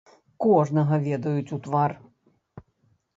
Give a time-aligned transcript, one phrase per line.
[0.43, 1.91] Кожнага ведаюць у твар.